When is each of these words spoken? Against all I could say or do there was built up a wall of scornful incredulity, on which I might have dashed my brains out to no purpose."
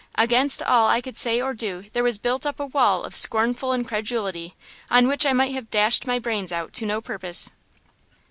Against 0.15 0.63
all 0.63 0.87
I 0.89 0.99
could 0.99 1.15
say 1.15 1.39
or 1.39 1.53
do 1.53 1.85
there 1.93 2.01
was 2.01 2.17
built 2.17 2.43
up 2.43 2.59
a 2.59 2.65
wall 2.65 3.03
of 3.03 3.15
scornful 3.15 3.71
incredulity, 3.71 4.55
on 4.89 5.07
which 5.07 5.27
I 5.27 5.33
might 5.33 5.53
have 5.53 5.69
dashed 5.69 6.07
my 6.07 6.17
brains 6.17 6.51
out 6.51 6.73
to 6.73 6.87
no 6.87 7.01
purpose." 7.01 7.51